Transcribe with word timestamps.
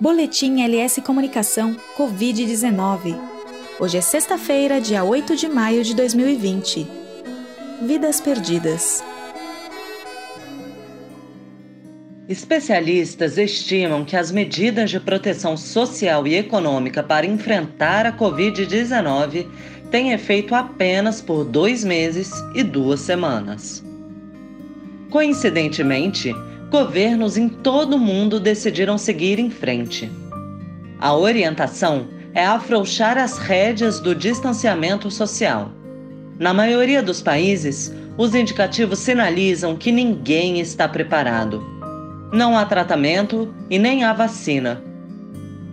Boletim 0.00 0.60
LS 0.60 1.00
Comunicação 1.02 1.76
Covid-19. 1.96 3.16
Hoje 3.78 3.98
é 3.98 4.00
sexta-feira, 4.00 4.80
dia 4.80 5.04
8 5.04 5.36
de 5.36 5.48
maio 5.48 5.84
de 5.84 5.94
2020. 5.94 6.84
Vidas 7.80 8.20
perdidas. 8.20 9.04
Especialistas 12.28 13.38
estimam 13.38 14.04
que 14.04 14.16
as 14.16 14.32
medidas 14.32 14.90
de 14.90 14.98
proteção 14.98 15.56
social 15.56 16.26
e 16.26 16.34
econômica 16.34 17.00
para 17.00 17.24
enfrentar 17.24 18.04
a 18.04 18.12
Covid-19 18.12 19.46
têm 19.92 20.10
efeito 20.10 20.56
apenas 20.56 21.22
por 21.22 21.44
dois 21.44 21.84
meses 21.84 22.32
e 22.56 22.64
duas 22.64 22.98
semanas. 22.98 23.84
Coincidentemente, 25.08 26.34
governos 26.74 27.36
em 27.36 27.48
todo 27.48 27.94
o 27.94 28.00
mundo 28.00 28.40
decidiram 28.40 28.98
seguir 28.98 29.38
em 29.38 29.48
frente. 29.48 30.10
A 30.98 31.14
orientação 31.14 32.08
é 32.34 32.44
afrouxar 32.44 33.16
as 33.16 33.38
rédeas 33.38 34.00
do 34.00 34.12
distanciamento 34.12 35.08
social. 35.08 35.70
Na 36.36 36.52
maioria 36.52 37.00
dos 37.00 37.22
países, 37.22 37.94
os 38.18 38.34
indicativos 38.34 38.98
sinalizam 38.98 39.76
que 39.76 39.92
ninguém 39.92 40.58
está 40.58 40.88
preparado. 40.88 41.64
Não 42.32 42.58
há 42.58 42.64
tratamento 42.64 43.54
e 43.70 43.78
nem 43.78 44.02
há 44.02 44.12
vacina. 44.12 44.82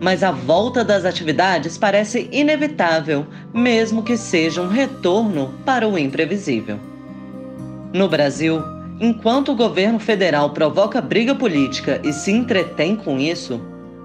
Mas 0.00 0.24
a 0.24 0.32
volta 0.32 0.84
das 0.84 1.04
atividades 1.04 1.78
parece 1.78 2.28
inevitável, 2.32 3.24
mesmo 3.54 4.02
que 4.02 4.16
seja 4.16 4.60
um 4.60 4.68
retorno 4.68 5.54
para 5.64 5.86
o 5.86 5.96
imprevisível. 5.96 6.76
No 7.92 8.08
Brasil, 8.08 8.60
Enquanto 9.00 9.52
o 9.52 9.54
governo 9.54 10.00
federal 10.00 10.50
provoca 10.50 11.00
briga 11.00 11.32
política 11.32 12.00
e 12.02 12.12
se 12.12 12.32
entretém 12.32 12.96
com 12.96 13.16
isso, 13.16 13.60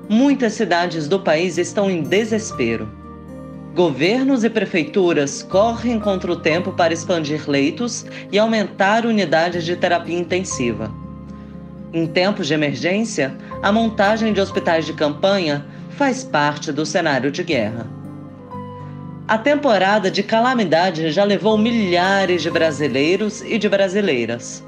muitas 0.07 0.53
cidades 0.53 1.07
do 1.07 1.19
país 1.19 1.57
estão 1.57 1.89
em 1.89 2.03
desespero. 2.03 2.87
Governos 3.73 4.43
e 4.43 4.51
prefeituras 4.51 5.41
correm 5.41 5.99
contra 5.99 6.31
o 6.31 6.35
tempo 6.35 6.73
para 6.73 6.93
expandir 6.93 7.49
leitos 7.49 8.05
e 8.31 8.37
aumentar 8.37 9.03
unidades 9.07 9.65
de 9.65 9.75
terapia 9.75 10.19
intensiva. 10.19 10.91
Em 11.91 12.05
tempos 12.05 12.45
de 12.45 12.53
emergência, 12.53 13.35
a 13.63 13.71
montagem 13.71 14.31
de 14.31 14.39
hospitais 14.39 14.85
de 14.85 14.93
campanha 14.93 15.65
faz 15.97 16.23
parte 16.23 16.71
do 16.71 16.85
cenário 16.85 17.31
de 17.31 17.41
guerra. 17.41 17.87
A 19.27 19.39
temporada 19.39 20.11
de 20.11 20.21
calamidade 20.21 21.09
já 21.11 21.23
levou 21.23 21.57
milhares 21.57 22.43
de 22.43 22.51
brasileiros 22.51 23.41
e 23.41 23.57
de 23.57 23.67
brasileiras. 23.67 24.63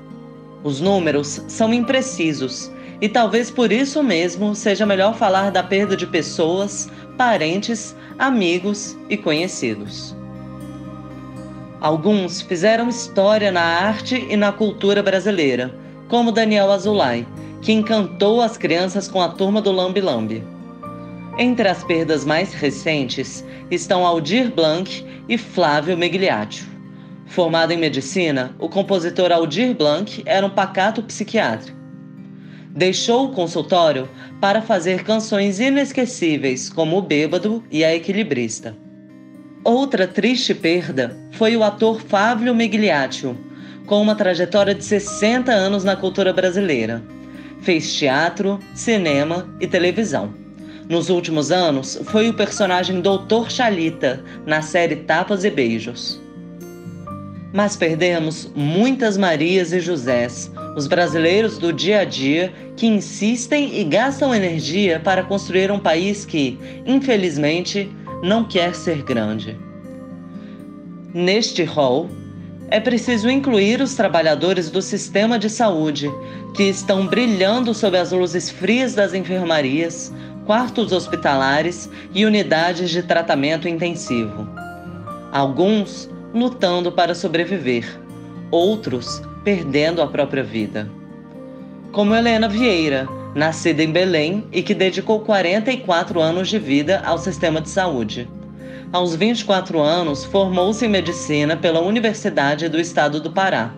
Os 0.66 0.82
números 0.82 1.44
são 1.48 1.72
imprecisos 1.72 2.72
e 3.00 3.08
talvez 3.08 3.52
por 3.52 3.72
isso 3.72 4.02
mesmo 4.02 4.56
seja 4.56 4.84
melhor 4.84 5.14
falar 5.14 5.52
da 5.52 5.62
perda 5.62 5.96
de 5.96 6.08
pessoas, 6.08 6.90
parentes, 7.16 7.96
amigos 8.18 8.98
e 9.08 9.16
conhecidos. 9.16 10.16
Alguns 11.80 12.42
fizeram 12.42 12.90
história 12.90 13.52
na 13.52 13.62
arte 13.62 14.26
e 14.28 14.36
na 14.36 14.52
cultura 14.52 15.04
brasileira, 15.04 15.72
como 16.08 16.32
Daniel 16.32 16.72
Azulay, 16.72 17.28
que 17.62 17.72
encantou 17.72 18.42
as 18.42 18.58
crianças 18.58 19.08
com 19.08 19.22
a 19.22 19.30
turma 19.30 19.62
do 19.62 19.72
Lambi 19.72 20.02
Lambi. 20.02 20.44
Entre 21.38 21.68
as 21.68 21.84
perdas 21.84 22.26
mais 22.26 22.56
recentes 22.56 23.46
estão 23.70 24.04
Aldir 24.04 24.52
Blanc 24.52 25.06
e 25.30 25.38
Flávio 25.38 25.96
Megliaccio. 25.96 26.75
Formado 27.36 27.74
em 27.74 27.78
medicina, 27.78 28.56
o 28.58 28.70
compositor 28.70 29.30
Aldir 29.30 29.76
Blanc 29.76 30.24
era 30.26 30.46
um 30.46 30.50
pacato 30.50 31.04
psiquiátrico. 31.04 31.78
Deixou 32.70 33.26
o 33.26 33.34
consultório 33.34 34.08
para 34.40 34.62
fazer 34.62 35.04
canções 35.04 35.60
inesquecíveis 35.60 36.70
como 36.70 36.98
O 36.98 37.02
Bêbado 37.02 37.62
e 37.70 37.84
A 37.84 37.94
Equilibrista. 37.94 38.74
Outra 39.66 40.08
triste 40.08 40.56
perda 40.56 41.18
foi 41.32 41.58
o 41.58 41.64
ator 41.66 42.00
Fábio 42.00 42.56
Migliaccio, 42.56 43.38
com 43.86 44.02
uma 44.02 44.16
trajetória 44.16 44.74
de 44.74 44.86
60 44.86 45.52
anos 45.52 45.84
na 45.84 45.98
cultura 45.98 46.32
brasileira. 46.32 47.04
Fez 47.60 47.94
teatro, 47.96 48.62
cinema 48.74 49.46
e 49.60 49.68
televisão. 49.68 50.34
Nos 50.88 51.10
últimos 51.10 51.52
anos, 51.52 52.00
foi 52.06 52.30
o 52.30 52.34
personagem 52.34 53.02
Doutor 53.02 53.52
Chalita 53.52 54.24
na 54.46 54.62
série 54.62 54.96
Tapas 54.96 55.44
e 55.44 55.50
Beijos 55.50 56.24
mas 57.56 57.78
perdemos 57.78 58.52
muitas 58.54 59.18
Marias 59.18 59.72
e 59.72 59.80
Josés, 59.80 60.52
os 60.76 60.88
brasileiros 60.88 61.58
do 61.58 61.72
dia 61.72 62.02
a 62.02 62.04
dia 62.04 62.52
que 62.76 62.86
insistem 62.86 63.80
e 63.80 63.84
gastam 63.86 64.36
energia 64.36 65.00
para 65.00 65.24
construir 65.24 65.72
um 65.72 65.80
país 65.80 66.26
que, 66.26 66.60
infelizmente, 66.86 67.90
não 68.22 68.44
quer 68.44 68.76
ser 68.76 69.02
grande. 69.04 69.58
Neste 71.14 71.64
rol, 71.64 72.10
é 72.70 72.82
preciso 72.82 73.30
incluir 73.30 73.80
os 73.80 73.96
trabalhadores 73.96 74.70
do 74.70 74.82
sistema 74.82 75.40
de 75.40 75.50
saúde, 75.50 76.12
que 76.54 76.64
estão 76.64 77.08
brilhando 77.08 77.74
sob 77.74 77.98
as 77.98 78.12
luzes 78.12 78.50
frias 78.50 78.94
das 78.94 79.14
enfermarias, 79.14 80.12
quartos 80.46 80.92
hospitalares 80.92 81.90
e 82.14 82.26
unidades 82.26 82.90
de 82.90 83.02
tratamento 83.02 83.66
intensivo. 83.66 84.46
Alguns 85.32 86.10
lutando 86.36 86.92
para 86.92 87.16
sobreviver, 87.16 87.98
outros 88.52 89.22
perdendo 89.46 90.02
a 90.02 90.08
própria 90.08 90.44
vida. 90.44 90.92
Como 91.94 92.14
Helena 92.14 92.50
Vieira, 92.50 93.08
nascida 93.34 93.82
em 93.82 93.90
Belém 93.90 94.46
e 94.52 94.62
que 94.62 94.74
dedicou 94.74 95.22
44 95.22 96.20
anos 96.20 96.50
de 96.50 96.60
vida 96.60 97.02
ao 97.06 97.18
sistema 97.18 97.62
de 97.62 97.70
saúde. 97.70 98.28
Aos 98.92 99.16
24 99.16 99.80
anos, 99.80 100.26
formou-se 100.26 100.86
em 100.86 100.90
medicina 100.90 101.56
pela 101.56 101.80
Universidade 101.80 102.68
do 102.68 102.80
Estado 102.80 103.22
do 103.22 103.32
Pará, 103.32 103.74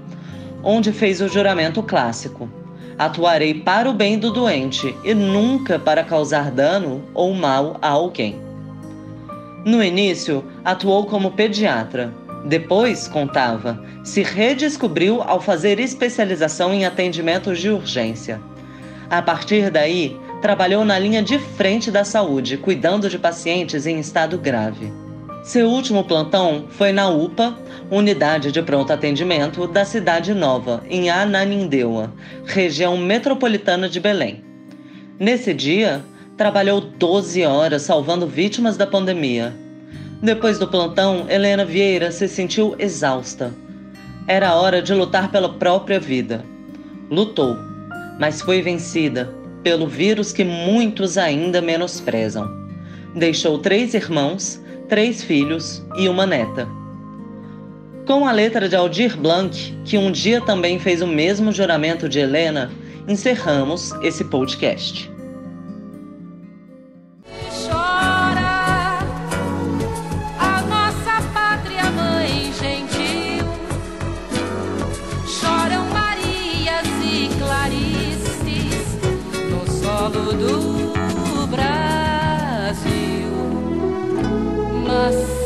onde 0.63 0.91
fez 0.91 1.21
o 1.21 1.27
juramento 1.27 1.83
clássico: 1.83 2.49
Atuarei 2.97 3.53
para 3.53 3.87
o 3.87 3.93
bem 3.93 4.17
do 4.17 4.31
doente 4.31 4.95
e 5.03 5.13
nunca 5.13 5.77
para 5.77 6.03
causar 6.03 6.49
dano 6.49 7.03
ou 7.13 7.33
mal 7.35 7.77
a 7.83 7.89
alguém. 7.89 8.35
No 9.63 9.83
início, 9.83 10.43
atuou 10.63 11.05
como 11.05 11.31
pediatra, 11.31 12.13
depois, 12.47 13.07
contava, 13.09 13.83
se 14.03 14.23
redescobriu 14.23 15.21
ao 15.21 15.41
fazer 15.41 15.79
especialização 15.79 16.73
em 16.73 16.85
atendimentos 16.85 17.59
de 17.59 17.69
urgência. 17.69 18.39
A 19.09 19.21
partir 19.21 19.69
daí, 19.69 20.17
trabalhou 20.41 20.85
na 20.85 20.97
linha 20.97 21.21
de 21.21 21.37
frente 21.37 21.91
da 21.91 22.05
saúde, 22.05 22.57
cuidando 22.57 23.09
de 23.09 23.19
pacientes 23.19 23.85
em 23.85 23.99
estado 23.99 24.37
grave. 24.37 24.91
Seu 25.43 25.67
último 25.67 26.03
plantão 26.05 26.65
foi 26.69 26.91
na 26.91 27.09
UPA, 27.09 27.57
Unidade 27.91 28.51
de 28.51 28.61
Pronto 28.61 28.93
Atendimento 28.93 29.67
da 29.67 29.83
Cidade 29.83 30.33
Nova, 30.33 30.83
em 30.89 31.09
Ananindeua, 31.09 32.13
região 32.45 32.97
metropolitana 32.97 33.89
de 33.89 33.99
Belém. 33.99 34.43
Nesse 35.19 35.53
dia, 35.53 36.01
trabalhou 36.37 36.79
12 36.79 37.43
horas 37.45 37.81
salvando 37.81 38.27
vítimas 38.27 38.77
da 38.77 38.87
pandemia 38.87 39.66
depois 40.21 40.57
do 40.57 40.67
plantão, 40.67 41.25
Helena 41.29 41.63
Vieira 41.63 42.11
se 42.11 42.27
sentiu 42.27 42.75
exausta. 42.79 43.53
Era 44.27 44.55
hora 44.55 44.81
de 44.81 44.93
lutar 44.93 45.31
pela 45.31 45.53
própria 45.53 45.99
vida. 45.99 46.43
Lutou, 47.09 47.55
mas 48.19 48.41
foi 48.41 48.61
vencida 48.61 49.33
pelo 49.63 49.87
vírus 49.87 50.31
que 50.31 50.43
muitos 50.43 51.17
ainda 51.17 51.61
menosprezam. 51.61 52.49
Deixou 53.15 53.59
três 53.59 53.93
irmãos, 53.93 54.61
três 54.87 55.23
filhos 55.23 55.85
e 55.97 56.07
uma 56.09 56.25
neta. 56.25 56.67
Com 58.05 58.25
a 58.25 58.31
letra 58.31 58.69
de 58.69 58.75
Aldir 58.75 59.17
Blanc, 59.17 59.77
que 59.83 59.97
um 59.97 60.11
dia 60.11 60.39
também 60.41 60.79
fez 60.79 61.01
o 61.01 61.07
mesmo 61.07 61.51
juramento 61.51 62.07
de 62.07 62.19
Helena, 62.19 62.71
encerramos 63.07 63.91
esse 64.01 64.23
podcast. 64.23 65.11
coração. 85.07 85.36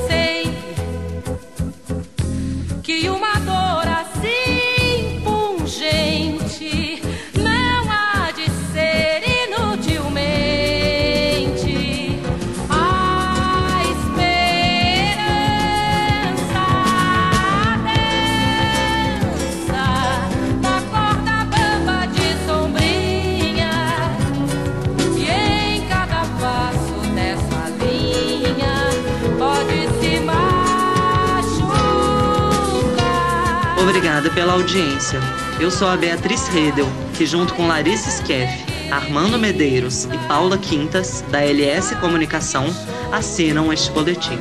Obrigada 33.81 34.29
pela 34.29 34.53
audiência. 34.53 35.19
Eu 35.59 35.71
sou 35.71 35.87
a 35.87 35.97
Beatriz 35.97 36.47
Redel, 36.47 36.87
que 37.15 37.25
junto 37.25 37.53
com 37.53 37.67
Larissa 37.67 38.11
Skeff, 38.11 38.63
Armando 38.91 39.39
Medeiros 39.39 40.05
e 40.05 40.17
Paula 40.27 40.57
Quintas, 40.57 41.23
da 41.31 41.43
LS 41.43 41.95
Comunicação, 41.95 42.65
assinam 43.11 43.73
este 43.73 43.91
boletim. 43.91 44.37